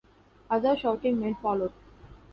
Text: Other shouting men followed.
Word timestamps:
Other 0.49 0.75
shouting 0.75 1.19
men 1.19 1.35
followed. 1.35 1.73